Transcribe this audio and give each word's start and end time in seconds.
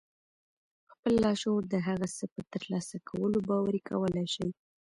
خپل 0.91 1.13
لاشعور 1.23 1.63
د 1.69 1.75
هغه 1.87 2.07
څه 2.17 2.25
په 2.33 2.41
ترلاسه 2.53 2.97
کولو 3.09 3.37
باوري 3.49 3.81
کولای 3.89 4.27
شئ. 4.35 4.49